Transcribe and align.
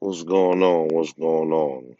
What's 0.00 0.22
going 0.24 0.62
on? 0.62 0.88
What's 0.88 1.12
going 1.12 1.52
on? 1.52 1.96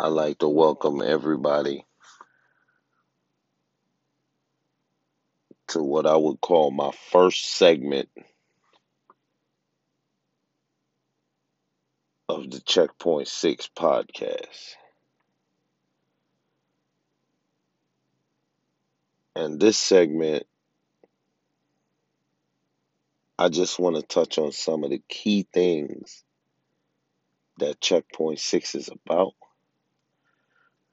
I'd 0.00 0.08
like 0.08 0.38
to 0.38 0.48
welcome 0.48 1.02
everybody 1.02 1.86
to 5.68 5.80
what 5.80 6.06
I 6.06 6.16
would 6.16 6.40
call 6.40 6.72
my 6.72 6.90
first 7.12 7.54
segment 7.54 8.08
of 12.28 12.50
the 12.50 12.60
Checkpoint 12.60 13.28
6 13.28 13.70
podcast. 13.76 14.74
And 19.36 19.60
this 19.60 19.78
segment, 19.78 20.44
I 23.40 23.48
just 23.48 23.78
want 23.78 23.96
to 23.96 24.02
touch 24.02 24.36
on 24.36 24.52
some 24.52 24.84
of 24.84 24.90
the 24.90 25.00
key 25.08 25.48
things 25.50 26.22
that 27.56 27.80
Checkpoint 27.80 28.38
6 28.38 28.74
is 28.74 28.90
about 28.90 29.32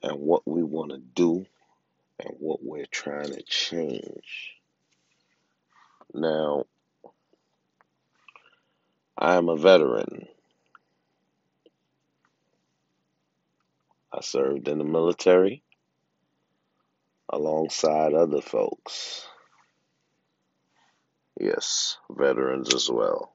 and 0.01 0.17
what 0.21 0.47
we 0.47 0.63
want 0.63 0.91
to 0.91 0.97
do 0.97 1.45
and 2.17 2.35
what 2.39 2.63
we're 2.63 2.85
trying 2.89 3.33
to 3.33 3.43
change. 3.43 4.53
Now, 6.13 6.67
I 9.17 9.35
am 9.35 9.49
a 9.49 9.57
veteran. 9.57 10.29
I 14.13 14.21
served 14.21 14.69
in 14.69 14.77
the 14.77 14.85
military 14.85 15.63
alongside 17.27 18.13
other 18.13 18.39
folks. 18.39 19.27
Yes, 21.39 21.97
veterans 22.09 22.73
as 22.73 22.89
well. 22.89 23.33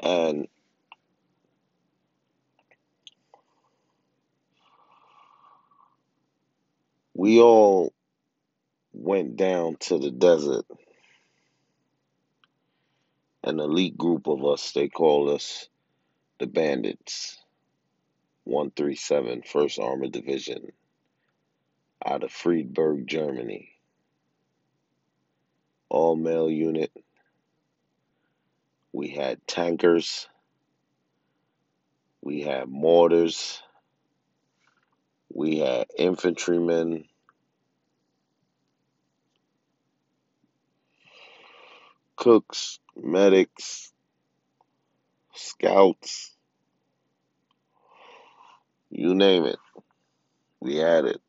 And 0.00 0.48
we 7.14 7.40
all 7.40 7.92
went 8.92 9.36
down 9.36 9.76
to 9.80 9.98
the 9.98 10.10
desert. 10.10 10.64
An 13.44 13.60
elite 13.60 13.98
group 13.98 14.26
of 14.26 14.44
us, 14.44 14.72
they 14.72 14.88
call 14.88 15.30
us 15.34 15.68
the 16.38 16.46
Bandits, 16.46 17.38
137 18.44 19.42
1st 19.42 19.78
Armored 19.80 20.12
Division, 20.12 20.72
out 22.04 22.22
of 22.22 22.30
Friedberg, 22.30 23.06
Germany. 23.06 23.70
All 25.88 26.16
male 26.16 26.50
unit. 26.50 26.92
We 28.92 29.08
had 29.08 29.46
tankers. 29.46 30.28
We 32.22 32.42
had 32.42 32.68
mortars. 32.68 33.62
We 35.32 35.58
had 35.58 35.86
infantrymen. 35.96 37.04
Cooks, 42.16 42.80
medics, 42.96 43.92
scouts, 45.34 46.34
you 48.90 49.14
name 49.14 49.44
it. 49.44 49.58
We 50.60 50.76
had 50.76 51.04
it. 51.04 51.20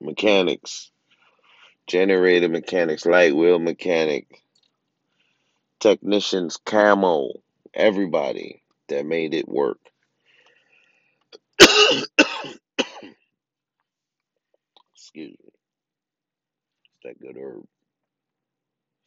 Mechanics, 0.00 0.90
generator 1.86 2.48
mechanics, 2.48 3.06
light 3.06 3.34
wheel 3.34 3.58
mechanic, 3.58 4.42
technicians, 5.80 6.58
camo, 6.64 7.32
everybody 7.74 8.62
that 8.88 9.06
made 9.06 9.34
it 9.34 9.48
work. 9.48 9.78
Excuse 14.94 15.30
me. 15.30 15.36
It's 16.84 17.04
that 17.04 17.20
good 17.20 17.36
herb. 17.36 17.64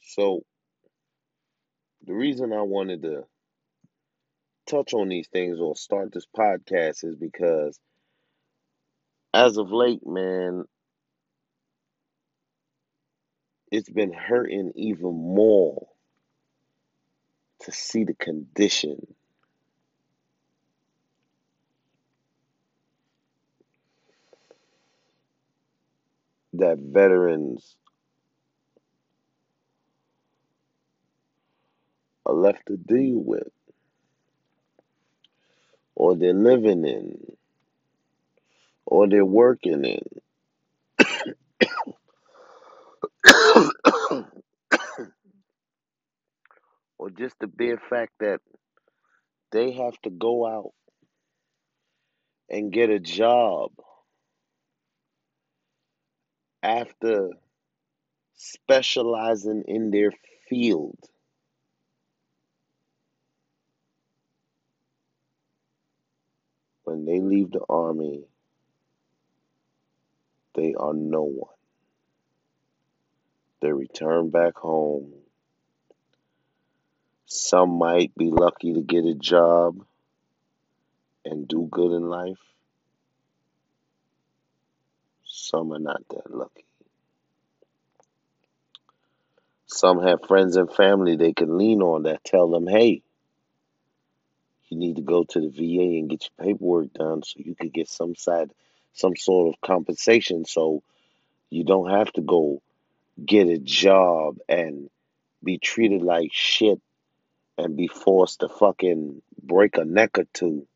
So, 0.01 0.43
the 2.05 2.13
reason 2.13 2.53
I 2.53 2.61
wanted 2.61 3.03
to 3.03 3.25
touch 4.67 4.93
on 4.93 5.09
these 5.09 5.27
things 5.27 5.59
or 5.59 5.75
start 5.75 6.11
this 6.13 6.25
podcast 6.35 7.03
is 7.03 7.15
because 7.15 7.79
as 9.33 9.57
of 9.57 9.71
late, 9.71 10.05
man, 10.05 10.65
it's 13.71 13.89
been 13.89 14.13
hurting 14.13 14.71
even 14.75 15.13
more 15.13 15.87
to 17.61 17.71
see 17.71 18.03
the 18.03 18.13
condition 18.13 19.05
that 26.53 26.77
veterans 26.79 27.75
are 32.25 32.33
left 32.33 32.65
to 32.67 32.77
deal 32.77 33.19
with 33.19 33.51
or 35.95 36.15
they're 36.15 36.33
living 36.33 36.85
in 36.85 37.17
or 38.85 39.07
they're 39.07 39.25
working 39.25 39.85
in. 39.85 40.01
or 46.97 47.09
just 47.09 47.35
the 47.39 47.47
bare 47.47 47.81
fact 47.89 48.13
that 48.19 48.41
they 49.51 49.71
have 49.71 49.99
to 50.03 50.09
go 50.09 50.45
out 50.47 50.73
and 52.49 52.71
get 52.71 52.89
a 52.89 52.99
job 52.99 53.71
after 56.63 57.29
specializing 58.35 59.63
in 59.67 59.91
their 59.91 60.11
field. 60.49 60.97
When 66.83 67.05
they 67.05 67.19
leave 67.19 67.51
the 67.51 67.61
army, 67.69 68.23
they 70.55 70.73
are 70.73 70.93
no 70.93 71.23
one. 71.23 71.58
They 73.61 73.71
return 73.71 74.29
back 74.29 74.55
home. 74.55 75.13
Some 77.25 77.77
might 77.77 78.15
be 78.15 78.29
lucky 78.31 78.73
to 78.73 78.81
get 78.81 79.05
a 79.05 79.13
job 79.13 79.85
and 81.25 81.47
do 81.47 81.67
good 81.69 81.91
in 81.91 82.09
life. 82.09 82.39
Some 85.25 85.73
are 85.73 85.79
not 85.79 86.01
that 86.09 86.33
lucky. 86.33 86.65
Some 89.67 90.01
have 90.01 90.25
friends 90.27 90.55
and 90.55 90.71
family 90.71 91.15
they 91.15 91.33
can 91.33 91.57
lean 91.57 91.81
on 91.81 92.03
that 92.03 92.23
tell 92.23 92.49
them, 92.49 92.65
hey, 92.65 93.03
you 94.69 94.77
need 94.77 94.95
to 94.95 95.01
go 95.01 95.23
to 95.23 95.39
the 95.39 95.49
VA 95.49 95.99
and 95.99 96.09
get 96.09 96.29
your 96.29 96.45
paperwork 96.47 96.93
done 96.93 97.23
so 97.23 97.35
you 97.37 97.55
could 97.55 97.73
get 97.73 97.89
some 97.89 98.15
side 98.15 98.51
some 98.93 99.15
sort 99.15 99.53
of 99.53 99.61
compensation 99.61 100.45
so 100.45 100.81
you 101.49 101.63
don't 101.63 101.89
have 101.89 102.11
to 102.13 102.21
go 102.21 102.61
get 103.25 103.47
a 103.47 103.57
job 103.57 104.37
and 104.47 104.89
be 105.43 105.57
treated 105.57 106.01
like 106.01 106.31
shit 106.33 106.81
and 107.57 107.75
be 107.75 107.87
forced 107.87 108.41
to 108.41 108.49
fucking 108.49 109.21
break 109.41 109.77
a 109.77 109.85
neck 109.85 110.17
or 110.17 110.25
two 110.33 110.67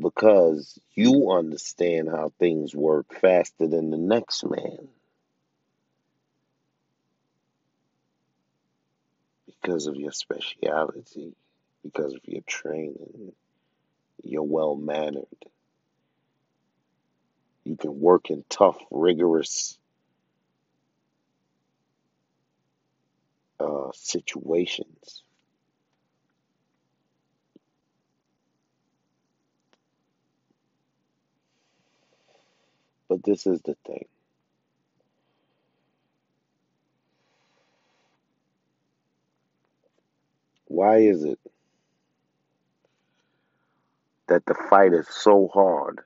because 0.00 0.78
you 0.94 1.30
understand 1.30 2.08
how 2.08 2.32
things 2.38 2.74
work 2.74 3.06
faster 3.20 3.66
than 3.66 3.90
the 3.90 3.98
next 3.98 4.44
man. 4.44 4.88
Because 9.46 9.86
of 9.86 9.96
your 9.96 10.12
speciality, 10.12 11.34
because 11.82 12.14
of 12.14 12.20
your 12.24 12.42
training, 12.46 13.32
you're 14.22 14.42
well 14.42 14.76
mannered. 14.76 15.26
You 17.64 17.76
can 17.76 18.00
work 18.00 18.30
in 18.30 18.44
tough, 18.48 18.78
rigorous 18.90 19.77
uh, 23.60 23.90
situations. 23.94 25.22
But 33.08 33.22
this 33.24 33.46
is 33.46 33.60
the 33.62 33.76
thing. 33.86 34.06
Why 40.66 40.98
is 40.98 41.24
it 41.24 41.38
that 44.28 44.44
the 44.46 44.54
fight 44.68 44.92
is 44.92 45.08
so 45.08 45.48
hard 45.52 46.00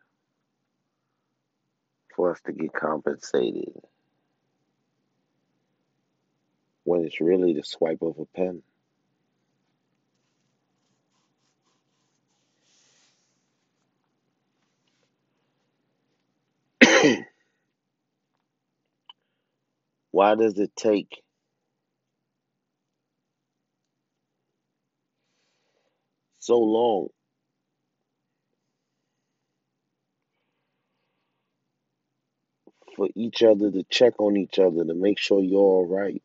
for 2.14 2.32
us 2.32 2.40
to 2.46 2.52
get 2.52 2.72
compensated? 2.72 3.74
When 6.84 7.04
it's 7.04 7.20
really 7.20 7.54
the 7.54 7.62
swipe 7.62 8.02
of 8.02 8.18
a 8.18 8.24
pen. 8.26 8.62
Why 20.10 20.34
does 20.34 20.58
it 20.58 20.74
take 20.76 21.22
so 26.38 26.58
long 26.58 27.08
for 32.96 33.08
each 33.14 33.42
other 33.42 33.70
to 33.70 33.82
check 33.84 34.20
on 34.20 34.36
each 34.36 34.58
other 34.58 34.84
to 34.84 34.94
make 34.94 35.18
sure 35.18 35.40
you're 35.42 35.60
all 35.60 35.86
right? 35.86 36.22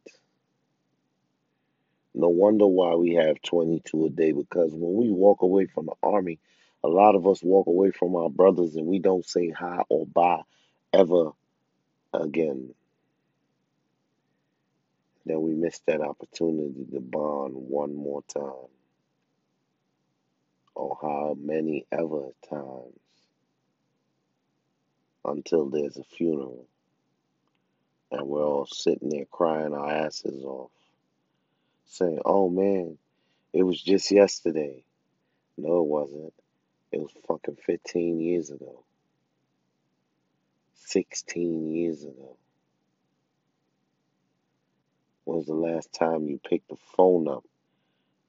No 2.13 2.29
wonder 2.29 2.65
why 2.65 2.95
we 2.95 3.13
have 3.15 3.41
22 3.41 4.05
a 4.05 4.09
day 4.09 4.31
because 4.31 4.71
when 4.73 4.95
we 4.95 5.11
walk 5.11 5.41
away 5.41 5.67
from 5.67 5.85
the 5.87 5.93
army, 6.01 6.39
a 6.83 6.87
lot 6.87 7.15
of 7.15 7.27
us 7.27 7.43
walk 7.43 7.67
away 7.67 7.91
from 7.91 8.15
our 8.15 8.29
brothers 8.29 8.75
and 8.75 8.87
we 8.87 8.99
don't 8.99 9.25
say 9.25 9.49
hi 9.49 9.83
or 9.89 10.05
bye 10.05 10.41
ever 10.93 11.31
again. 12.13 12.73
Then 15.25 15.41
we 15.41 15.53
miss 15.53 15.79
that 15.87 16.01
opportunity 16.01 16.85
to 16.93 16.99
bond 16.99 17.53
one 17.53 17.95
more 17.95 18.23
time. 18.23 18.69
Or 20.75 20.97
how 21.01 21.35
many 21.39 21.85
ever 21.91 22.29
times 22.49 22.99
until 25.25 25.69
there's 25.69 25.97
a 25.97 26.03
funeral 26.03 26.65
and 28.11 28.27
we're 28.27 28.45
all 28.45 28.65
sitting 28.65 29.09
there 29.09 29.25
crying 29.25 29.73
our 29.73 29.91
asses 29.91 30.43
off, 30.43 30.71
saying, 31.87 32.19
Oh 32.25 32.49
man, 32.49 32.97
it 33.53 33.63
was 33.63 33.81
just 33.81 34.11
yesterday. 34.11 34.83
No, 35.57 35.79
it 35.81 35.87
wasn't. 35.87 36.33
It 36.91 36.99
was 36.99 37.11
fucking 37.27 37.57
15 37.65 38.19
years 38.19 38.51
ago. 38.51 38.83
16 40.75 41.75
years 41.75 42.03
ago. 42.03 42.37
When 45.25 45.37
was 45.37 45.47
the 45.47 45.53
last 45.53 45.91
time 45.91 46.27
you 46.27 46.39
picked 46.39 46.69
the 46.69 46.77
phone 46.95 47.27
up 47.27 47.43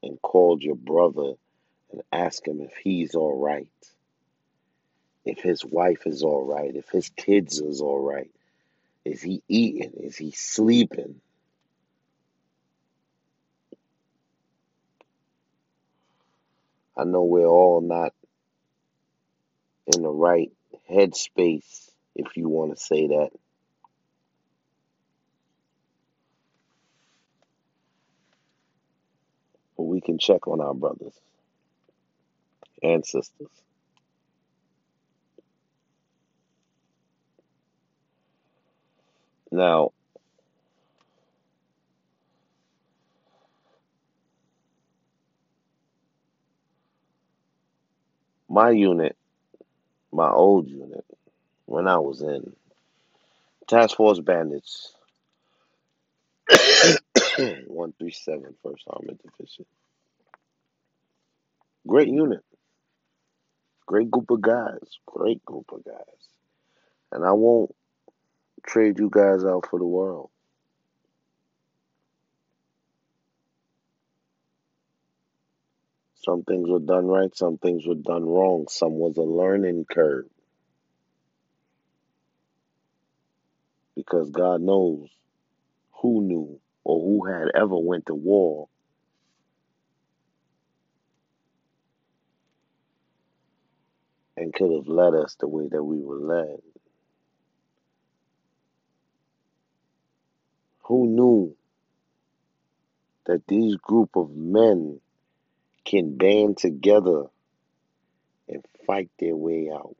and 0.03 0.21
called 0.21 0.63
your 0.63 0.75
brother 0.75 1.33
and 1.91 2.01
asked 2.11 2.47
him 2.47 2.61
if 2.61 2.75
he's 2.75 3.15
all 3.15 3.39
right? 3.39 3.67
If 5.25 5.39
his 5.39 5.63
wife 5.63 6.05
is 6.05 6.23
all 6.23 6.43
right? 6.45 6.75
If 6.75 6.89
his 6.89 7.09
kids 7.09 7.59
is 7.59 7.81
all 7.81 8.01
right? 8.01 8.31
Is 9.05 9.21
he 9.21 9.41
eating? 9.47 9.93
Is 10.03 10.17
he 10.17 10.31
sleeping? 10.31 11.21
I 16.99 17.05
know 17.05 17.23
we're 17.23 17.45
all 17.47 17.79
not 17.79 18.13
in 19.87 20.01
the 20.01 20.09
right 20.09 20.51
headspace, 20.91 21.89
if 22.13 22.35
you 22.35 22.49
want 22.49 22.77
to 22.77 22.83
say 22.83 23.07
that. 23.07 23.29
But 29.77 29.83
we 29.83 30.01
can 30.01 30.19
check 30.19 30.45
on 30.45 30.59
our 30.59 30.73
brothers 30.73 31.13
and 32.83 33.05
sisters. 33.05 33.47
Now, 39.53 39.93
my 48.49 48.71
unit, 48.71 49.15
my 50.11 50.29
old 50.29 50.67
unit, 50.67 51.05
when 51.65 51.87
I 51.87 51.97
was 51.97 52.21
in 52.21 52.53
Task 53.67 53.95
Force 53.95 54.19
Bandits, 54.19 54.91
137 56.49 58.55
First 58.63 58.83
Armored 58.87 59.19
Division. 59.21 59.65
Great 61.87 62.09
unit. 62.09 62.43
Great 63.85 64.11
group 64.11 64.29
of 64.31 64.41
guys. 64.41 64.97
Great 65.05 65.43
group 65.45 65.71
of 65.71 65.83
guys. 65.83 66.27
And 67.11 67.23
I 67.23 67.31
won't 67.31 67.73
trade 68.65 68.99
you 68.99 69.09
guys 69.11 69.45
out 69.45 69.67
for 69.69 69.79
the 69.79 69.85
world. 69.85 70.29
Some 76.29 76.43
things 76.43 76.69
were 76.69 76.79
done 76.79 77.07
right, 77.07 77.35
some 77.35 77.57
things 77.57 77.87
were 77.87 77.95
done 77.95 78.23
wrong. 78.23 78.67
Some 78.69 78.99
was 78.99 79.17
a 79.17 79.23
learning 79.23 79.87
curve. 79.91 80.27
Because 83.95 84.29
God 84.29 84.61
knows 84.61 85.09
who 85.91 86.21
knew 86.21 86.59
or 86.83 87.01
who 87.01 87.25
had 87.25 87.47
ever 87.59 87.79
went 87.79 88.05
to 88.05 88.13
war 88.13 88.69
and 94.37 94.53
could 94.53 94.71
have 94.71 94.87
led 94.87 95.15
us 95.15 95.35
the 95.39 95.47
way 95.47 95.67
that 95.71 95.83
we 95.83 95.99
were 95.99 96.19
led. 96.19 96.59
Who 100.83 101.07
knew 101.07 101.55
that 103.25 103.47
these 103.47 103.77
group 103.77 104.15
of 104.15 104.29
men 104.35 105.01
can 105.85 106.17
band 106.17 106.57
together 106.57 107.25
and 108.47 108.63
fight 108.87 109.09
their 109.19 109.35
way 109.35 109.69
out? 109.73 109.95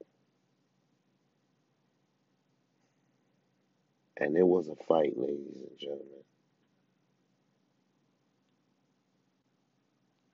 And 4.17 4.37
it 4.37 4.45
was 4.47 4.67
a 4.69 4.75
fight, 4.85 5.17
ladies 5.17 5.61
and 5.69 5.79
gentlemen. 5.79 6.05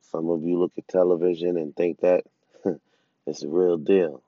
Some 0.01 0.29
of 0.29 0.43
you 0.43 0.59
look 0.59 0.73
at 0.77 0.87
television 0.87 1.57
and 1.57 1.75
think 1.75 2.01
that 2.01 2.25
it's 3.27 3.43
a 3.43 3.49
real 3.49 3.77
deal. 3.77 4.23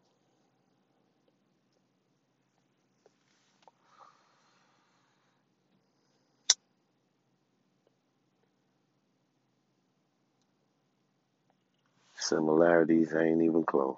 Similarities 12.27 13.15
ain't 13.15 13.41
even 13.41 13.63
close. 13.63 13.95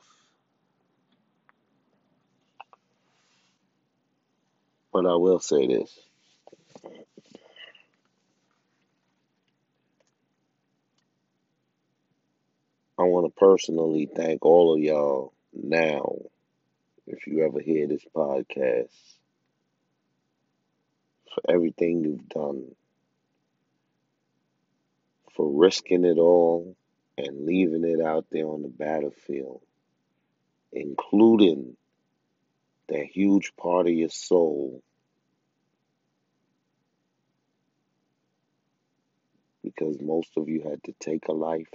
But 4.93 5.07
I 5.07 5.15
will 5.15 5.39
say 5.39 5.65
this. 5.65 5.99
I 12.99 13.03
want 13.03 13.25
to 13.25 13.39
personally 13.39 14.07
thank 14.15 14.45
all 14.45 14.75
of 14.75 14.79
y'all 14.79 15.33
now, 15.51 16.17
if 17.07 17.25
you 17.25 17.43
ever 17.43 17.59
hear 17.59 17.87
this 17.87 18.05
podcast, 18.15 18.91
for 21.33 21.51
everything 21.51 22.03
you've 22.03 22.29
done, 22.29 22.75
for 25.35 25.49
risking 25.49 26.05
it 26.05 26.19
all 26.19 26.75
and 27.19 27.45
leaving 27.45 27.83
it 27.83 28.01
out 28.01 28.25
there 28.31 28.47
on 28.47 28.61
the 28.61 28.69
battlefield, 28.69 29.61
including 30.71 31.75
that 32.87 33.05
huge 33.05 33.53
part 33.57 33.87
of 33.87 33.93
your 33.93 34.09
soul, 34.09 34.81
because 39.63 39.99
most 39.99 40.29
of 40.37 40.47
you 40.47 40.61
had 40.61 40.81
to 40.85 40.93
take 40.99 41.27
a 41.27 41.33
life. 41.33 41.67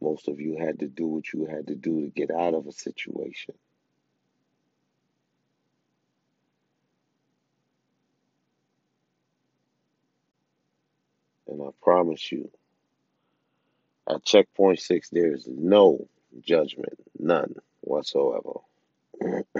Most 0.00 0.28
of 0.28 0.40
you 0.40 0.56
had 0.58 0.80
to 0.80 0.88
do 0.88 1.06
what 1.06 1.32
you 1.32 1.46
had 1.46 1.68
to 1.68 1.74
do 1.76 2.00
to 2.00 2.08
get 2.08 2.30
out 2.30 2.54
of 2.54 2.66
a 2.66 2.72
situation. 2.72 3.54
And 11.50 11.62
I 11.62 11.70
promise 11.82 12.32
you, 12.32 12.50
at 14.08 14.24
checkpoint 14.24 14.80
six, 14.80 15.10
there 15.10 15.34
is 15.34 15.46
no 15.48 16.08
judgment, 16.42 16.98
none 17.18 17.56
whatsoever. 17.82 18.60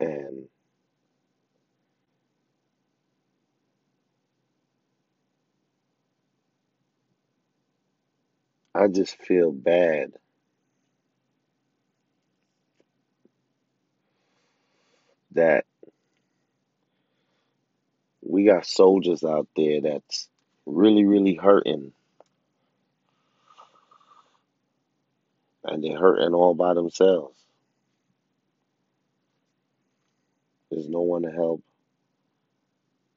and 0.00 0.48
I 8.74 8.88
just 8.88 9.16
feel 9.22 9.52
bad 9.52 10.12
that 15.32 15.66
we 18.28 18.44
got 18.44 18.66
soldiers 18.66 19.22
out 19.22 19.46
there 19.56 19.80
that's 19.80 20.28
really, 20.64 21.04
really 21.04 21.34
hurting, 21.34 21.92
and 25.64 25.82
they're 25.84 25.98
hurting 25.98 26.34
all 26.34 26.54
by 26.54 26.74
themselves. 26.74 27.36
There's 30.70 30.88
no 30.88 31.00
one 31.00 31.22
to 31.22 31.30
help. 31.30 31.62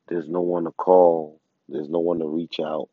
There's 0.08 0.30
no 0.30 0.42
one 0.42 0.66
to 0.66 0.72
call. 0.72 1.40
There's 1.68 1.90
no 1.90 2.00
one 2.00 2.20
to 2.20 2.28
reach 2.28 2.60
out. 2.60 2.90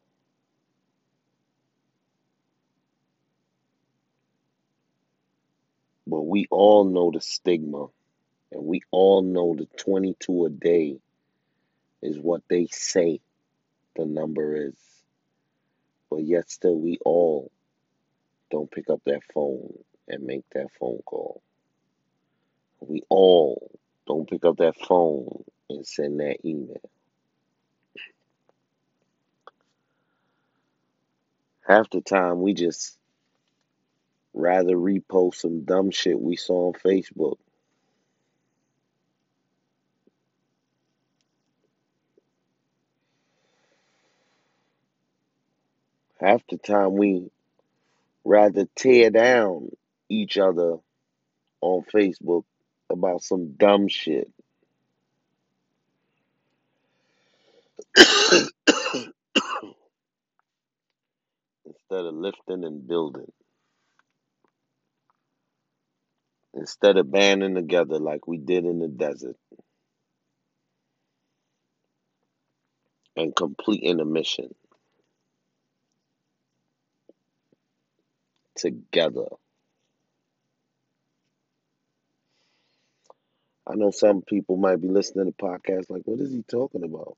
But 6.07 6.23
we 6.23 6.47
all 6.51 6.85
know 6.85 7.11
the 7.11 7.21
stigma, 7.21 7.87
and 8.53 8.65
we 8.65 8.83
all 8.91 9.23
know 9.23 9.55
the 9.57 9.67
22 9.77 10.47
a 10.47 10.51
day 10.51 10.99
is 12.07 12.19
what 12.19 12.43
they 12.49 12.69
say 12.71 13.21
the 13.97 14.07
number 14.07 14.57
is. 14.69 14.75
But 16.11 16.25
yet, 16.25 16.51
still, 16.51 16.79
we 16.79 16.99
all 17.05 17.51
don't 18.51 18.71
pick 18.71 18.91
up 18.91 19.03
that 19.07 19.21
phone 19.35 19.73
and 20.09 20.25
make 20.25 20.45
that 20.55 20.69
phone 20.79 21.01
call. 21.05 21.43
We 22.81 23.03
all 23.09 23.71
don't 24.07 24.29
pick 24.29 24.45
up 24.45 24.59
that 24.59 24.77
phone 24.79 25.45
and 25.69 25.87
send 25.87 26.21
that 26.21 26.39
email. 26.45 26.81
Half 31.67 31.91
the 31.91 32.01
time, 32.01 32.43
we 32.43 32.55
just 32.55 32.97
rather 34.33 34.77
repost 34.77 35.37
some 35.37 35.63
dumb 35.65 35.91
shit 35.91 36.21
we 36.21 36.37
saw 36.37 36.69
on 36.69 36.75
Facebook. 36.75 37.39
Half 46.21 46.43
the 46.49 46.57
time, 46.57 46.95
we 46.95 47.31
rather 48.25 48.67
tear 48.75 49.11
down 49.11 49.71
each 50.09 50.39
other 50.39 50.77
on 51.61 51.85
Facebook 51.93 52.45
about 52.91 53.23
some 53.23 53.53
dumb 53.57 53.89
shit. 53.89 54.31
Instead 61.67 62.07
of 62.07 62.15
lifting 62.15 62.65
and 62.65 62.87
building. 62.87 63.31
Instead 66.55 66.97
of 66.97 67.11
banding 67.11 67.55
together 67.55 67.99
like 67.99 68.27
we 68.27 68.39
did 68.39 68.65
in 68.65 68.79
the 68.79 68.89
desert 68.89 69.37
and 73.15 73.37
completing 73.37 74.01
a 74.01 74.05
mission 74.07 74.55
together. 78.57 79.27
I 83.67 83.75
know 83.75 83.91
some 83.91 84.23
people 84.23 84.57
might 84.57 84.81
be 84.81 84.89
listening 84.89 85.27
to 85.27 85.33
podcasts 85.33 85.91
like, 85.91 86.03
what 86.05 86.21
is 86.21 86.33
he 86.33 86.43
talking 86.43 86.85
about? 86.85 87.17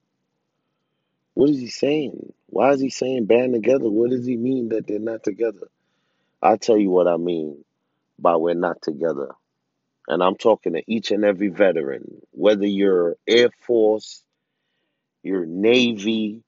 What 1.34 1.50
is 1.50 1.58
he 1.58 1.68
saying? 1.68 2.32
Why 2.46 2.72
is 2.72 2.80
he 2.80 2.90
saying 2.90 3.26
band 3.26 3.54
together? 3.54 3.88
What 3.88 4.10
does 4.10 4.26
he 4.26 4.36
mean 4.36 4.70
that 4.70 4.86
they're 4.86 4.98
not 4.98 5.22
together? 5.22 5.68
I'll 6.42 6.58
tell 6.58 6.78
you 6.78 6.90
what 6.90 7.08
I 7.08 7.16
mean 7.16 7.64
by 8.18 8.36
we're 8.36 8.54
not 8.54 8.82
together. 8.82 9.30
And 10.08 10.22
I'm 10.22 10.36
talking 10.36 10.72
to 10.74 10.82
each 10.86 11.10
and 11.10 11.24
every 11.24 11.48
veteran, 11.48 12.22
whether 12.30 12.66
you're 12.66 13.16
Air 13.26 13.50
Force, 13.66 14.22
you're 15.22 15.46
Navy, 15.46 16.42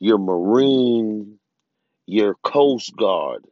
you're 0.00 0.18
Marine, 0.18 1.38
you're 2.06 2.34
Coast 2.42 2.96
Guard. 2.96 3.44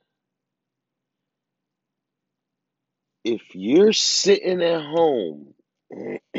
If 3.24 3.42
you're 3.54 3.92
sitting 3.92 4.62
at 4.62 4.82
home 4.82 5.54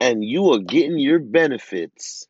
and 0.00 0.24
you 0.24 0.52
are 0.52 0.60
getting 0.60 0.98
your 0.98 1.20
benefits 1.20 2.26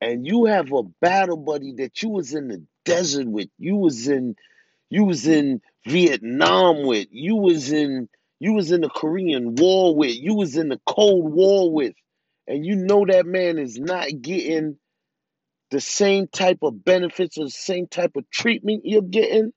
and 0.00 0.26
you 0.26 0.46
have 0.46 0.72
a 0.72 0.84
battle 1.00 1.36
buddy 1.38 1.74
that 1.78 2.02
you 2.02 2.10
was 2.10 2.34
in 2.34 2.48
the 2.48 2.64
desert 2.84 3.26
with, 3.28 3.48
you 3.58 3.76
was 3.76 4.08
in 4.08 4.36
you 4.90 5.04
was 5.04 5.26
in 5.26 5.60
Vietnam 5.86 6.84
with, 6.86 7.08
you 7.10 7.36
was 7.36 7.72
in 7.72 8.08
you 8.40 8.54
was 8.54 8.72
in 8.72 8.82
the 8.82 8.90
Korean 8.90 9.56
War 9.56 9.96
with, 9.96 10.16
you 10.16 10.34
was 10.34 10.56
in 10.56 10.68
the 10.68 10.80
Cold 10.86 11.32
War 11.32 11.72
with, 11.72 11.94
and 12.48 12.64
you 12.66 12.76
know 12.76 13.06
that 13.06 13.26
man 13.26 13.58
is 13.58 13.78
not 13.78 14.08
getting 14.22 14.78
the 15.72 15.80
same 15.80 16.28
type 16.28 16.58
of 16.62 16.84
benefits 16.84 17.38
or 17.38 17.44
the 17.44 17.50
same 17.50 17.86
type 17.86 18.12
of 18.16 18.28
treatment 18.28 18.82
you're 18.84 19.00
getting, 19.00 19.52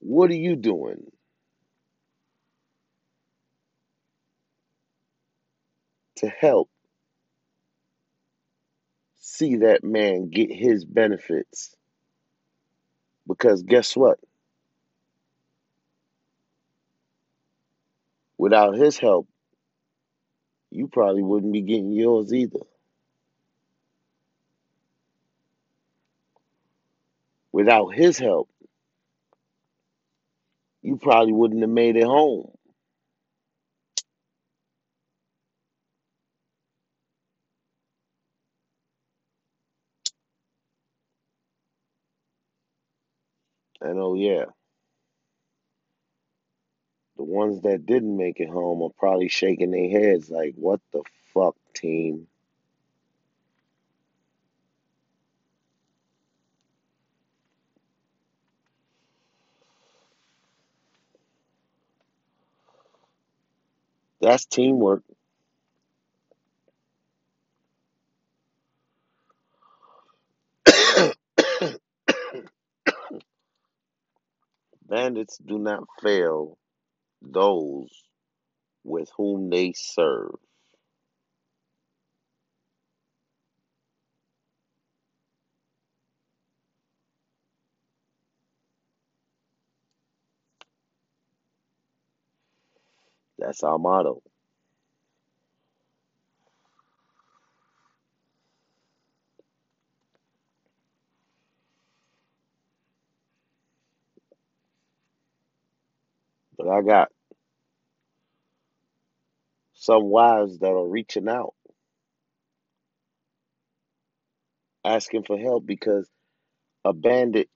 what 0.00 0.30
are 0.30 0.34
you 0.34 0.56
doing? 0.56 1.12
To 6.16 6.28
help 6.28 6.68
see 9.20 9.58
that 9.58 9.84
man 9.84 10.28
get 10.28 10.50
his 10.50 10.84
benefits. 10.84 11.76
Because 13.28 13.62
guess 13.62 13.96
what? 13.96 14.18
Without 18.36 18.74
his 18.74 18.98
help, 18.98 19.28
you 20.70 20.88
probably 20.88 21.22
wouldn't 21.22 21.52
be 21.52 21.62
getting 21.62 21.92
yours 21.92 22.32
either. 22.32 22.60
Without 27.52 27.88
his 27.94 28.18
help, 28.18 28.48
you 30.82 30.96
probably 30.96 31.32
wouldn't 31.32 31.60
have 31.62 31.70
made 31.70 31.96
it 31.96 32.04
home. 32.04 32.50
And 43.80 43.98
oh, 43.98 44.14
yeah, 44.14 44.46
ones 47.30 47.62
that 47.62 47.86
didn't 47.86 48.16
make 48.16 48.40
it 48.40 48.50
home 48.50 48.82
are 48.82 48.90
probably 48.98 49.28
shaking 49.28 49.70
their 49.70 49.88
heads 49.90 50.30
like, 50.30 50.54
what 50.56 50.80
the 50.92 51.02
fuck, 51.32 51.56
team? 51.74 52.26
That's 64.20 64.46
teamwork. 64.46 65.02
Bandits 74.88 75.38
do 75.38 75.58
not 75.58 75.84
fail 76.02 76.58
those 77.22 77.90
with 78.84 79.10
whom 79.16 79.50
they 79.50 79.72
serve. 79.76 80.36
That's 93.38 93.62
our 93.64 93.78
motto. 93.78 94.22
But 106.60 106.70
I 106.70 106.82
got 106.82 107.10
some 109.74 110.04
wives 110.06 110.60
that 110.60 110.70
are 110.70 110.88
reaching 110.88 111.28
out, 111.28 111.54
asking 114.84 115.24
for 115.24 115.38
help 115.38 115.66
because 115.66 116.08
a 116.84 116.92
bandit 116.94 117.48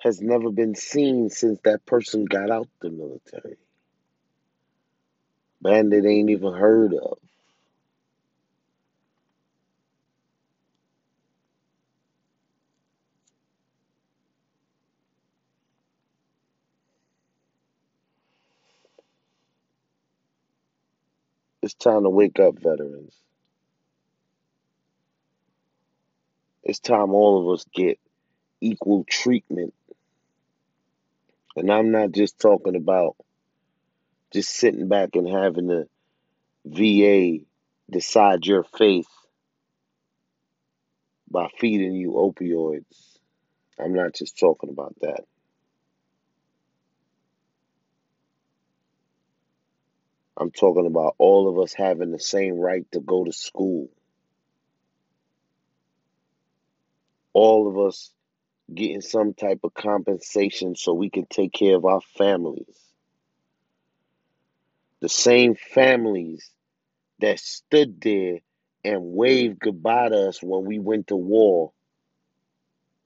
has 0.00 0.20
never 0.20 0.50
been 0.50 0.74
seen 0.76 1.30
since 1.30 1.60
that 1.64 1.86
person 1.86 2.26
got 2.26 2.50
out 2.50 2.68
the 2.82 2.90
military. 2.90 3.58
Bandit 5.62 6.06
ain't 6.06 6.30
even 6.30 6.54
heard 6.54 6.94
of. 6.94 7.18
It's 21.62 21.74
time 21.74 22.02
to 22.02 22.10
wake 22.10 22.40
up, 22.40 22.58
veterans. 22.58 23.14
It's 26.64 26.80
time 26.80 27.14
all 27.14 27.40
of 27.40 27.54
us 27.54 27.64
get 27.72 27.98
equal 28.60 29.04
treatment. 29.08 29.74
And 31.56 31.70
I'm 31.70 31.92
not 31.92 32.12
just 32.12 32.40
talking 32.40 32.76
about 32.76 33.16
just 34.32 34.50
sitting 34.50 34.88
back 34.88 35.10
and 35.14 35.28
having 35.28 35.66
the 35.66 35.88
VA 36.64 37.44
decide 37.90 38.46
your 38.46 38.64
fate 38.64 39.06
by 41.30 41.48
feeding 41.58 41.92
you 41.92 42.12
opioids. 42.12 43.18
I'm 43.78 43.94
not 43.94 44.14
just 44.14 44.38
talking 44.38 44.70
about 44.70 44.94
that. 45.00 45.24
I'm 50.36 50.50
talking 50.50 50.86
about 50.86 51.14
all 51.18 51.48
of 51.48 51.58
us 51.62 51.72
having 51.72 52.10
the 52.10 52.18
same 52.18 52.54
right 52.54 52.90
to 52.92 53.00
go 53.00 53.24
to 53.24 53.32
school. 53.32 53.90
All 57.32 57.68
of 57.68 57.86
us 57.86 58.10
getting 58.72 59.00
some 59.00 59.34
type 59.34 59.60
of 59.64 59.74
compensation 59.74 60.74
so 60.74 60.94
we 60.94 61.10
can 61.10 61.26
take 61.26 61.52
care 61.52 61.76
of 61.76 61.84
our 61.84 62.00
families. 62.16 62.78
The 65.00 65.08
same 65.08 65.54
families 65.54 66.50
that 67.20 67.38
stood 67.38 68.00
there 68.00 68.38
and 68.84 69.14
waved 69.14 69.58
goodbye 69.60 70.08
to 70.08 70.28
us 70.28 70.42
when 70.42 70.64
we 70.64 70.78
went 70.78 71.08
to 71.08 71.16
war 71.16 71.72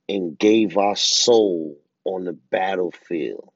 and 0.09 0.39
gave 0.39 0.77
our 0.79 0.97
soul 0.97 1.79
on 2.05 2.25
the 2.25 2.33
battlefield. 2.33 3.53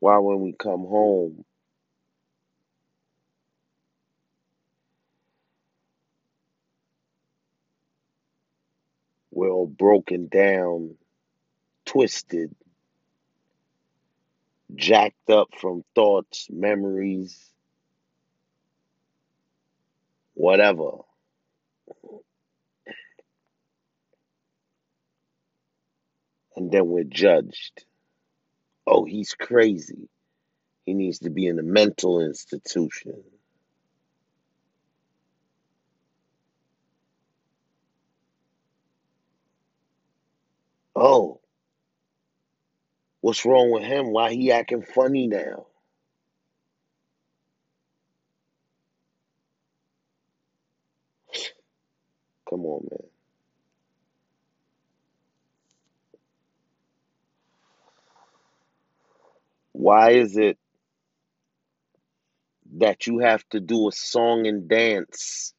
Why, 0.00 0.18
when 0.18 0.40
we 0.40 0.54
come 0.58 0.82
home, 0.82 1.44
we're 9.32 9.50
all 9.50 9.66
broken 9.66 10.28
down, 10.28 10.96
twisted, 11.86 12.54
jacked 14.74 15.30
up 15.30 15.48
from 15.60 15.84
thoughts, 15.94 16.48
memories, 16.50 17.50
whatever. 20.34 20.90
And 26.56 26.70
then 26.72 26.88
we're 26.88 27.04
judged. 27.04 27.84
Oh, 28.88 29.04
he's 29.06 29.34
crazy. 29.34 30.08
He 30.86 30.94
needs 30.94 31.20
to 31.20 31.30
be 31.30 31.46
in 31.46 31.58
a 31.58 31.62
mental 31.64 32.20
institution. 32.20 33.22
Oh, 40.96 41.40
what's 43.22 43.44
wrong 43.46 43.72
with 43.72 43.84
him? 43.84 44.12
Why 44.12 44.32
he 44.32 44.52
acting 44.52 44.82
funny 44.82 45.28
now? 45.28 45.66
Come 52.50 52.66
on, 52.66 52.88
man. 52.90 53.10
Why 59.88 60.10
is 60.10 60.36
it 60.36 60.58
that 62.76 63.06
you 63.06 63.20
have 63.20 63.42
to 63.52 63.58
do 63.60 63.88
a 63.88 63.92
song 63.92 64.46
and 64.46 64.68
dance 64.68 65.54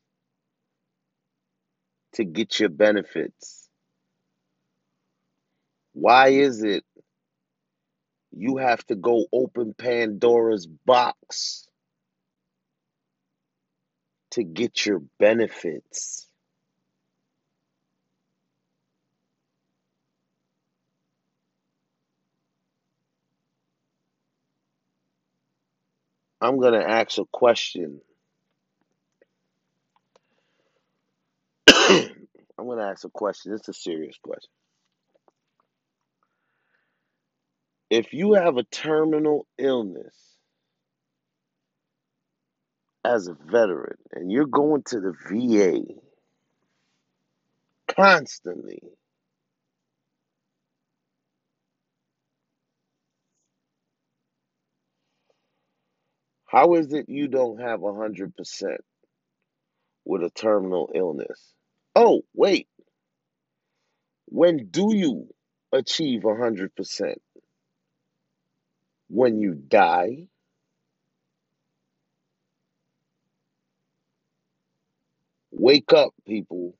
to 2.14 2.26
get 2.26 2.60
your 2.60 2.70
benefits? 2.70 3.68
Why 5.94 6.28
is 6.28 6.62
it 6.62 6.84
you 8.32 8.58
have 8.58 8.86
to 8.86 8.96
go 8.96 9.26
open 9.34 9.74
Pandora's 9.74 10.68
box 10.68 11.68
to 14.34 14.44
get 14.44 14.86
your 14.86 15.02
benefits? 15.18 16.29
I'm 26.42 26.60
going 26.60 26.74
to 26.74 26.90
ask 26.90 27.18
a 27.18 27.26
question. 27.32 28.02
I'm 31.68 32.66
going 32.66 32.80
to 32.80 32.86
ask 32.86 33.06
a 33.06 33.10
question. 33.10 33.54
It's 33.54 33.68
a 33.68 33.74
serious 33.74 34.18
question. 34.24 34.52
If 37.90 38.14
you 38.14 38.34
have 38.34 38.58
a 38.58 38.64
terminal 38.64 39.48
illness 39.58 40.16
as 43.04 43.28
a 43.28 43.34
veteran 43.34 43.98
and 44.14 44.32
you're 44.32 44.46
going 44.46 44.84
to 44.88 45.00
the 45.00 45.14
VA 45.30 45.82
constantly, 47.96 48.82
how 56.50 56.74
is 56.74 56.94
it 56.94 57.06
you 57.10 57.28
don't 57.28 57.62
have 57.62 57.82
100% 57.82 58.32
with 60.04 60.24
a 60.24 60.32
terminal 60.32 60.90
illness? 60.96 61.54
Oh, 61.96 62.24
wait. 62.34 62.68
When 64.26 64.68
do 64.72 64.96
you 64.96 65.28
achieve 65.72 66.22
100%? 66.22 67.16
When 69.10 69.40
you 69.40 69.54
die? 69.54 70.26
Wake 75.52 75.94
up, 75.94 76.16
people. 76.26 76.76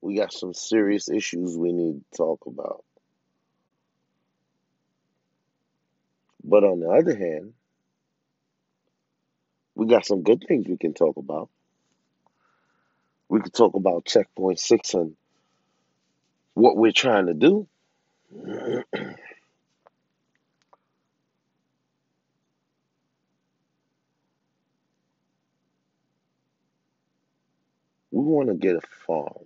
We 0.00 0.16
got 0.16 0.32
some 0.32 0.52
serious 0.52 1.08
issues 1.08 1.56
we 1.56 1.72
need 1.72 2.00
to 2.00 2.16
talk 2.16 2.40
about. 2.46 2.84
But 6.48 6.64
on 6.64 6.80
the 6.80 6.88
other 6.88 7.14
hand, 7.14 7.52
we 9.74 9.86
got 9.86 10.06
some 10.06 10.22
good 10.22 10.44
things 10.48 10.66
we 10.66 10.78
can 10.78 10.94
talk 10.94 11.18
about. 11.18 11.50
We 13.28 13.40
could 13.40 13.52
talk 13.52 13.74
about 13.74 14.06
checkpoint 14.06 14.58
six 14.58 14.94
and 14.94 15.14
what 16.54 16.76
we're 16.76 16.92
trying 16.92 17.26
to 17.26 17.34
do. 17.34 17.68
we 18.32 18.84
want 28.12 28.48
to 28.48 28.54
get 28.54 28.76
a 28.76 28.80
farm. 29.06 29.44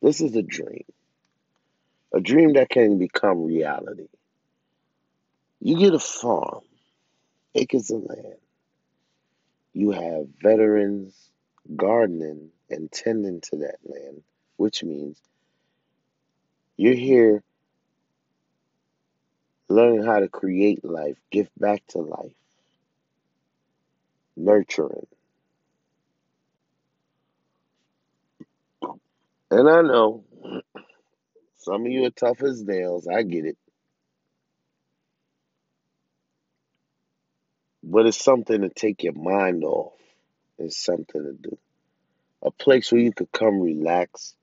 This 0.00 0.20
is 0.20 0.36
a 0.36 0.42
dream, 0.42 0.84
a 2.14 2.20
dream 2.20 2.52
that 2.52 2.68
can 2.68 2.98
become 2.98 3.44
reality. 3.44 4.08
You 5.60 5.78
get 5.78 5.94
a 5.94 5.98
farm, 5.98 6.62
acres 7.54 7.90
of 7.90 8.04
land. 8.04 8.36
You 9.74 9.92
have 9.92 10.28
veterans 10.42 11.14
gardening 11.76 12.50
and 12.70 12.90
tending 12.90 13.40
to 13.42 13.56
that 13.58 13.76
land, 13.84 14.22
which 14.56 14.84
means 14.84 15.18
you're 16.76 16.94
here 16.94 17.42
learning 19.68 20.04
how 20.04 20.20
to 20.20 20.28
create 20.28 20.84
life, 20.84 21.16
give 21.30 21.48
back 21.58 21.86
to 21.88 21.98
life, 21.98 22.32
nurturing. 24.36 25.06
And 29.50 29.68
I 29.68 29.82
know 29.82 30.24
some 31.58 31.86
of 31.86 31.92
you 31.92 32.04
are 32.06 32.10
tough 32.10 32.42
as 32.42 32.62
nails. 32.62 33.08
I 33.08 33.22
get 33.22 33.46
it. 33.46 33.58
But 37.82 38.06
it's 38.06 38.22
something 38.22 38.62
to 38.62 38.70
take 38.70 39.04
your 39.04 39.14
mind 39.14 39.64
off. 39.64 39.94
It's 40.58 40.82
something 40.84 41.22
to 41.22 41.32
do. 41.50 41.58
A 42.42 42.50
place 42.50 42.92
where 42.92 43.00
you 43.00 43.12
could 43.12 43.32
come 43.32 43.60
relax, 43.60 44.34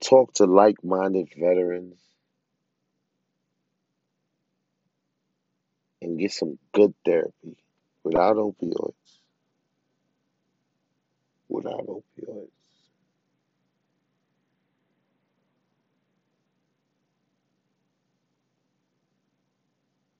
talk 0.00 0.34
to 0.34 0.46
like 0.46 0.84
minded 0.84 1.28
veterans, 1.38 1.98
and 6.02 6.18
get 6.18 6.32
some 6.32 6.58
good 6.72 6.94
therapy 7.04 7.56
without 8.04 8.36
opioids. 8.36 8.94
without 11.48 11.86
opioids. 11.86 12.48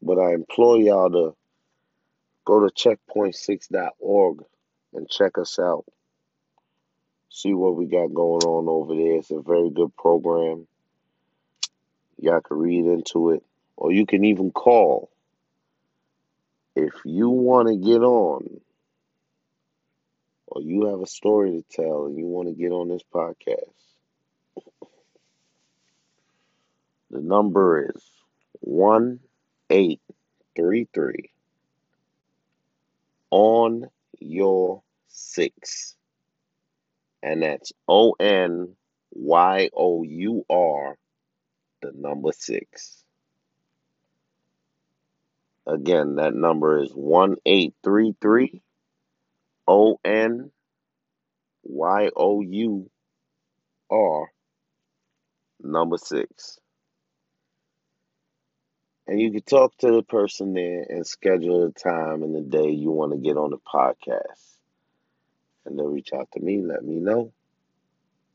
But 0.03 0.19
I 0.19 0.35
implore 0.35 0.79
y'all 0.79 1.11
to 1.11 1.37
go 2.51 2.69
to 2.69 2.75
checkpoint6.org 2.75 4.45
and 4.93 5.09
check 5.09 5.39
us 5.39 5.61
out. 5.61 5.85
See 7.29 7.55
what 7.55 7.77
we 7.77 7.87
got 7.87 8.13
going 8.13 8.43
on 8.43 8.69
over 8.69 8.97
there. 8.97 9.19
It's 9.19 9.31
a 9.31 9.41
very 9.41 9.71
good 9.71 9.95
program. 9.97 10.67
Y'all 12.19 12.41
can 12.41 12.59
read 12.59 12.87
into 12.87 13.31
it. 13.31 13.45
Or 13.77 13.93
you 13.93 14.05
can 14.05 14.25
even 14.25 14.51
call 14.51 15.13
if 16.75 16.93
you 17.05 17.31
want 17.31 17.69
to 17.69 17.77
get 17.77 18.03
on 18.03 18.61
or 20.49 20.61
you 20.61 20.87
have 20.87 21.01
a 21.01 21.07
story 21.07 21.53
to 21.53 21.63
tell 21.71 22.07
and 22.07 22.19
you 22.19 22.27
want 22.27 22.49
to 22.49 22.55
get 22.55 22.73
on 22.73 22.89
this 22.89 23.05
podcast. 23.15 23.71
The 27.13 27.21
number 27.21 27.91
is 27.91 28.03
1833 28.63 31.31
on 33.31 33.87
your 34.19 34.83
six. 35.09 35.97
And 37.23 37.43
that's 37.43 37.73
O 37.87 38.13
N 38.19 38.75
Y 39.13 39.71
O 39.75 40.03
U 40.03 40.45
R, 40.49 40.97
the 41.83 41.93
number 41.95 42.33
six. 42.33 43.05
Again, 45.67 46.17
that 46.17 46.35
number 46.35 46.83
is 46.83 46.91
1833 46.93 48.63
O 49.69 50.01
N 50.05 50.51
Y 51.63 52.11
O 52.17 52.41
U 52.41 52.91
R, 53.91 54.33
number 55.63 55.99
six. 55.99 56.59
And 59.11 59.21
you 59.21 59.33
can 59.33 59.43
talk 59.43 59.77
to 59.79 59.91
the 59.91 60.05
person 60.05 60.55
there 60.55 60.87
and 60.89 61.05
schedule 61.05 61.65
a 61.65 61.73
time 61.73 62.23
and 62.23 62.33
the 62.33 62.43
day 62.43 62.71
you 62.71 62.93
want 62.93 63.11
to 63.11 63.19
get 63.19 63.37
on 63.37 63.51
the 63.51 63.59
podcast. 63.59 64.55
And 65.67 65.77
they'll 65.77 65.89
reach 65.89 66.13
out 66.13 66.29
to 66.35 66.41
me, 66.41 66.63
let 66.63 66.85
me 66.85 66.95
know. 67.01 67.33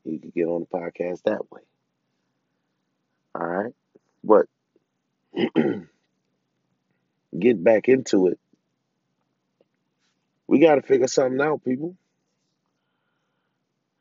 You 0.04 0.18
can 0.18 0.32
get 0.36 0.44
on 0.44 0.66
the 0.70 0.78
podcast 0.78 1.22
that 1.22 1.50
way. 1.50 1.62
All 3.34 3.46
right. 3.46 3.72
But 4.22 4.48
get 7.40 7.64
back 7.64 7.88
into 7.88 8.26
it. 8.26 8.38
We 10.46 10.58
got 10.58 10.74
to 10.74 10.82
figure 10.82 11.08
something 11.08 11.40
out, 11.40 11.64
people. 11.64 11.96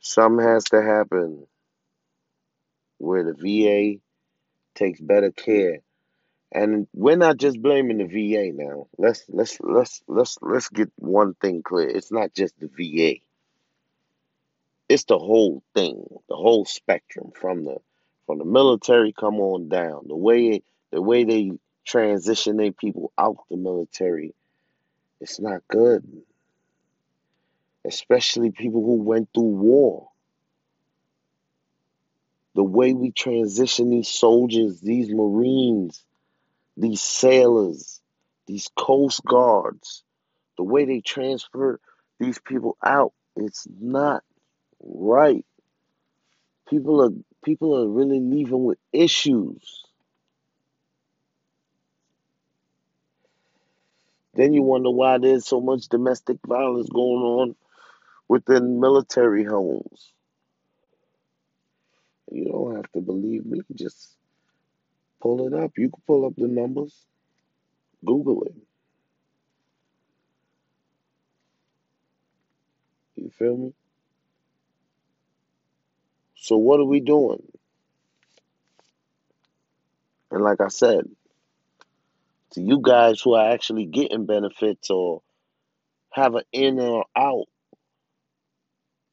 Something 0.02 0.46
has 0.46 0.66
to 0.66 0.82
happen 0.82 1.48
where 2.98 3.24
the 3.24 3.34
VA 3.34 4.02
takes 4.74 5.00
better 5.00 5.32
care. 5.32 5.80
And 6.56 6.88
we're 6.94 7.18
not 7.18 7.36
just 7.36 7.62
blaming 7.62 7.98
the 7.98 8.06
VA 8.06 8.54
now. 8.54 8.88
Let's 8.98 9.26
let's 9.28 9.60
let's 9.60 10.02
let's 10.08 10.38
let's 10.42 10.70
get 10.70 10.90
one 10.96 11.34
thing 11.34 11.62
clear. 11.62 11.90
It's 11.90 12.14
not 12.14 12.34
just 12.34 12.58
the 12.62 12.68
VA. 12.68 13.20
It's 14.88 15.04
the 15.04 15.20
whole 15.20 15.64
thing, 15.74 16.06
the 16.30 16.38
whole 16.38 16.64
spectrum 16.64 17.34
from 17.38 17.66
the 17.66 17.76
from 18.26 18.38
the 18.38 18.46
military 18.46 19.12
come 19.12 19.42
on 19.42 19.68
down. 19.68 20.06
The 20.08 20.16
way 20.16 20.64
the 20.92 21.02
way 21.02 21.26
they 21.26 21.52
transition 21.84 22.56
their 22.56 22.72
people 22.72 23.12
out 23.18 23.36
the 23.52 23.58
military, 23.58 24.34
it's 25.20 25.42
not 25.42 25.68
good. 25.68 26.08
Especially 27.84 28.52
people 28.52 28.82
who 28.82 29.04
went 29.04 29.28
through 29.34 29.44
war. 29.44 30.08
The 32.54 32.64
way 32.64 32.94
we 32.94 33.12
transition 33.12 33.90
these 33.90 34.08
soldiers, 34.08 34.80
these 34.80 35.10
Marines, 35.10 36.02
these 36.78 37.02
sailors, 37.02 38.02
these 38.48 38.70
Coast 38.78 39.24
Guards, 39.26 40.04
the 40.58 40.64
way 40.64 40.86
they 40.86 41.02
transfer 41.02 41.80
these 42.20 42.40
people 42.40 42.78
out, 42.84 43.14
it's 43.36 43.68
not 43.80 44.24
right. 44.82 45.46
People 46.70 47.04
are 47.04 47.12
people 47.44 47.78
are 47.78 47.88
really 47.88 48.20
leaving 48.20 48.64
with 48.64 48.80
issues. 48.92 49.84
Then 54.34 54.54
you 54.54 54.64
wonder 54.64 54.90
why 54.90 55.18
there's 55.18 55.46
so 55.46 55.62
much 55.62 55.88
domestic 55.88 56.38
violence 56.46 56.90
going 56.90 57.24
on 57.24 57.56
within 58.28 58.82
military 58.82 59.46
homes. 59.46 60.12
You 62.32 62.46
don't 62.46 62.76
have 62.76 62.92
to 62.94 63.02
believe 63.02 63.46
me, 63.46 63.62
just 63.74 64.16
pull 65.26 65.48
it 65.48 65.54
up. 65.56 65.72
You 65.76 65.90
can 65.90 66.04
pull 66.06 66.28
up 66.28 66.34
the 66.38 66.48
numbers, 66.48 66.94
Google 68.06 68.44
it. 68.44 68.54
You 73.16 73.32
feel 73.32 73.58
me? 73.58 73.74
So, 76.36 76.58
what 76.58 76.80
are 76.80 76.86
we 76.86 77.00
doing? 77.00 77.42
And 80.30 80.44
like 80.44 80.62
I 80.62 80.68
said, 80.68 81.06
to 82.52 82.62
you 82.62 82.80
guys 82.80 83.20
who 83.20 83.34
are 83.34 83.52
actually 83.52 83.86
getting 83.86 84.28
benefits 84.28 84.92
or 84.92 85.24
have 86.12 86.36
an 86.36 86.44
in 86.52 86.80
or 86.80 87.06
out 87.16 87.48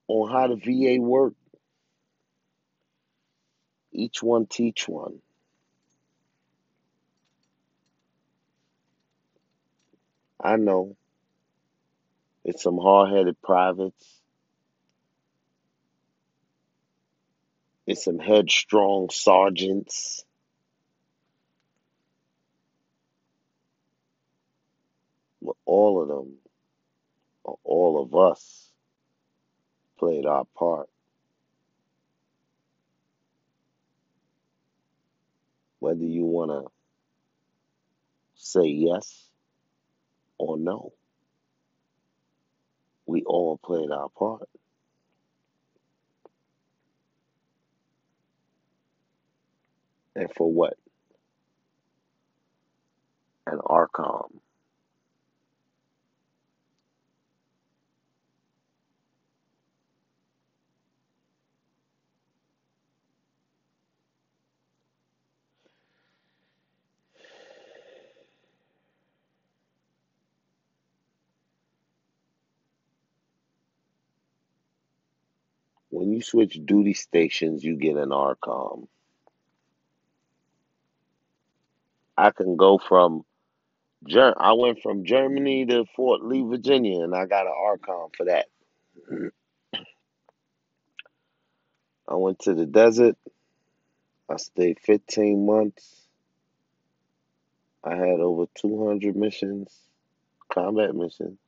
on 0.08 0.30
how 0.30 0.48
the 0.48 0.56
VA 0.56 1.00
work, 1.00 1.32
each 3.92 4.22
one 4.22 4.44
teach 4.44 4.86
one. 4.86 5.22
I 10.42 10.56
know 10.56 10.96
it's 12.44 12.64
some 12.64 12.78
hard 12.78 13.12
headed 13.12 13.40
privates. 13.42 14.20
It's 17.86 18.04
some 18.04 18.18
headstrong 18.18 19.10
sergeants. 19.10 20.24
But 25.40 25.56
all 25.64 26.02
of 26.02 26.08
them, 26.08 26.34
or 27.44 27.58
all 27.64 28.02
of 28.02 28.14
us, 28.14 28.70
played 29.98 30.26
our 30.26 30.44
part. 30.56 30.88
Whether 35.78 36.04
you 36.04 36.24
want 36.24 36.50
to 36.50 36.70
say 38.36 38.66
yes 38.66 39.31
or 40.42 40.58
no, 40.58 40.92
we 43.06 43.22
all 43.22 43.60
played 43.64 43.92
our 43.92 44.08
part. 44.08 44.48
And 50.16 50.28
for 50.36 50.52
what? 50.52 50.74
An 53.46 53.58
ARCOM. 53.58 54.41
When 76.02 76.10
you 76.12 76.20
switch 76.20 76.58
duty 76.64 76.94
stations, 76.94 77.62
you 77.62 77.76
get 77.76 77.96
an 77.96 78.08
ARCOM. 78.08 78.88
I 82.18 82.32
can 82.32 82.56
go 82.56 82.76
from 82.76 83.24
Ger- 84.08 84.34
I 84.36 84.54
went 84.54 84.80
from 84.82 85.04
Germany 85.04 85.64
to 85.66 85.84
Fort 85.94 86.24
Lee, 86.24 86.42
Virginia, 86.42 87.04
and 87.04 87.14
I 87.14 87.26
got 87.26 87.46
an 87.46 87.52
ARCOM 87.52 88.16
for 88.16 88.24
that. 88.26 88.46
I 92.08 92.16
went 92.16 92.40
to 92.40 92.54
the 92.54 92.66
desert. 92.66 93.16
I 94.28 94.38
stayed 94.38 94.80
15 94.80 95.46
months. 95.46 96.08
I 97.84 97.94
had 97.94 98.18
over 98.18 98.46
200 98.56 99.14
missions, 99.14 99.72
combat 100.52 100.96
missions, 100.96 101.38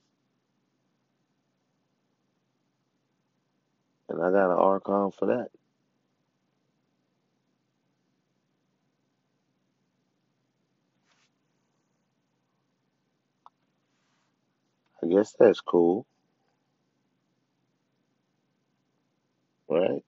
and 4.09 4.23
I 4.23 4.31
got 4.31 4.53
an 4.53 4.59
ARCOM 4.59 5.15
for 5.15 5.27
that. 5.27 5.49
I 15.03 15.09
guess 15.15 15.35
that's 15.39 15.61
cool. 15.61 16.07
right? 19.69 20.03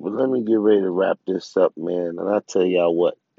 But 0.00 0.12
let 0.14 0.28
me 0.30 0.44
get 0.44 0.58
ready 0.58 0.82
to 0.82 0.90
wrap 0.90 1.18
this 1.26 1.56
up, 1.56 1.72
man. 1.76 2.16
And 2.18 2.28
I 2.28 2.40
tell 2.48 2.64
y'all 2.66 2.94
what, 2.96 3.16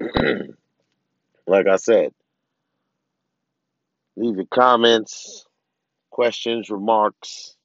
like 1.46 1.68
I 1.68 1.76
said, 1.76 2.12
leave 4.16 4.36
your 4.36 4.46
comments, 4.46 5.46
questions, 6.10 6.70
remarks, 6.70 7.56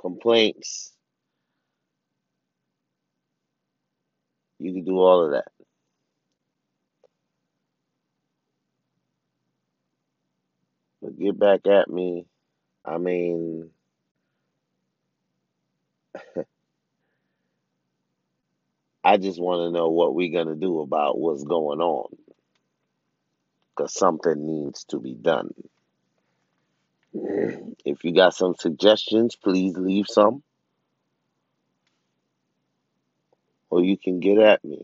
complaints. 0.00 0.92
You 4.58 4.72
can 4.72 4.84
do 4.84 4.98
all 4.98 5.24
of 5.26 5.32
that. 5.32 5.48
But 11.02 11.18
get 11.18 11.38
back 11.38 11.66
at 11.66 11.88
me. 11.90 12.26
I 12.84 12.98
mean, 12.98 13.70
I 19.04 19.16
just 19.18 19.40
want 19.40 19.68
to 19.68 19.72
know 19.72 19.90
what 19.90 20.14
we're 20.14 20.32
going 20.32 20.48
to 20.48 20.56
do 20.56 20.80
about 20.80 21.18
what's 21.18 21.44
going 21.44 21.80
on. 21.80 22.16
Because 23.78 23.94
something 23.94 24.44
needs 24.44 24.82
to 24.86 24.98
be 24.98 25.14
done. 25.14 25.54
If 27.84 28.02
you 28.02 28.12
got 28.12 28.34
some 28.34 28.56
suggestions, 28.58 29.36
please 29.36 29.76
leave 29.76 30.06
some. 30.08 30.42
Or 33.70 33.84
you 33.84 33.96
can 33.96 34.18
get 34.18 34.38
at 34.38 34.64
me 34.64 34.82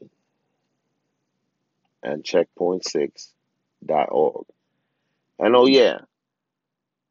at 2.02 2.22
checkpoint6.org. 2.22 4.46
And 5.40 5.56
oh, 5.56 5.66
yeah, 5.66 5.98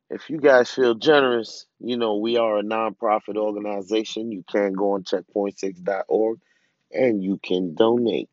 if 0.09 0.29
you 0.29 0.39
guys 0.39 0.71
feel 0.71 0.95
generous, 0.95 1.65
you 1.79 1.97
know, 1.97 2.15
we 2.15 2.37
are 2.37 2.59
a 2.59 2.63
nonprofit 2.63 3.35
organization. 3.35 4.31
You 4.31 4.45
can 4.49 4.71
go 4.73 4.93
on 4.93 5.03
checkpoint6.org 5.03 6.39
and 6.91 7.21
you 7.23 7.39
can 7.43 7.75
donate. 7.75 8.29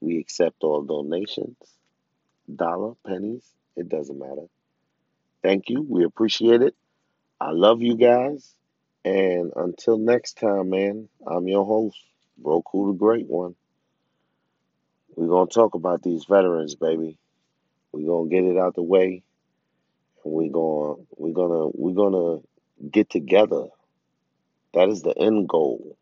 We 0.00 0.18
accept 0.18 0.62
all 0.62 0.82
donations, 0.82 1.56
dollar, 2.54 2.94
pennies, 3.06 3.44
it 3.76 3.88
doesn't 3.88 4.18
matter. 4.18 4.46
Thank 5.42 5.68
you. 5.68 5.86
We 5.88 6.04
appreciate 6.04 6.62
it. 6.62 6.74
I 7.40 7.50
love 7.50 7.82
you 7.82 7.96
guys. 7.96 8.54
And 9.04 9.52
until 9.54 9.98
next 9.98 10.38
time, 10.38 10.70
man, 10.70 11.08
I'm 11.26 11.46
your 11.46 11.64
host, 11.64 11.98
Roku 12.42 12.88
the 12.88 12.98
Great 12.98 13.26
One. 13.26 13.54
We're 15.14 15.28
going 15.28 15.48
to 15.48 15.54
talk 15.54 15.74
about 15.74 16.02
these 16.02 16.24
veterans, 16.24 16.74
baby. 16.74 17.18
We're 17.92 18.06
going 18.06 18.28
to 18.28 18.34
get 18.34 18.44
it 18.44 18.58
out 18.58 18.74
the 18.74 18.82
way. 18.82 19.22
And 20.24 20.32
we're 20.32 20.50
going 20.50 21.06
we're 21.16 21.32
going 21.32 21.50
to 21.50 21.70
we're 21.74 21.94
going 21.94 22.12
to 22.12 22.88
get 22.90 23.08
together. 23.10 23.66
That 24.74 24.88
is 24.88 25.02
the 25.02 25.16
end 25.16 25.48
goal 25.48 25.96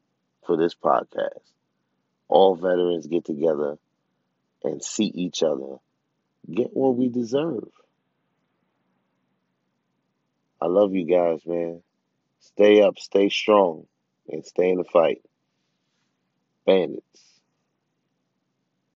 for 0.46 0.56
this 0.56 0.74
podcast. 0.74 1.40
All 2.28 2.56
veterans 2.56 3.06
get 3.06 3.24
together 3.24 3.78
and 4.66 4.82
see 4.82 5.10
each 5.14 5.42
other 5.42 5.76
get 6.52 6.68
what 6.72 6.96
we 6.96 7.08
deserve. 7.08 7.68
I 10.60 10.66
love 10.66 10.94
you 10.94 11.04
guys, 11.06 11.40
man. 11.46 11.82
Stay 12.40 12.80
up, 12.80 12.98
stay 12.98 13.28
strong, 13.28 13.86
and 14.28 14.44
stay 14.44 14.70
in 14.70 14.78
the 14.78 14.84
fight. 14.84 15.22
Bandits. 16.64 17.35